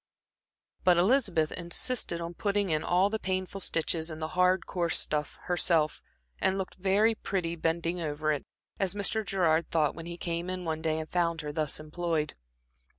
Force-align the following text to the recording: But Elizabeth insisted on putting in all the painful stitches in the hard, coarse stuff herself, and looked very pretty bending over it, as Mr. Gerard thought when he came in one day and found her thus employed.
But 0.83 0.97
Elizabeth 0.97 1.51
insisted 1.51 2.19
on 2.21 2.33
putting 2.33 2.71
in 2.71 2.83
all 2.83 3.11
the 3.11 3.19
painful 3.19 3.59
stitches 3.59 4.09
in 4.09 4.17
the 4.17 4.29
hard, 4.29 4.65
coarse 4.65 4.97
stuff 4.97 5.37
herself, 5.43 6.01
and 6.39 6.57
looked 6.57 6.73
very 6.73 7.13
pretty 7.13 7.55
bending 7.55 8.01
over 8.01 8.31
it, 8.31 8.43
as 8.79 8.95
Mr. 8.95 9.23
Gerard 9.23 9.69
thought 9.69 9.93
when 9.93 10.07
he 10.07 10.17
came 10.17 10.49
in 10.49 10.65
one 10.65 10.81
day 10.81 10.97
and 10.97 11.07
found 11.11 11.41
her 11.41 11.51
thus 11.51 11.79
employed. 11.79 12.33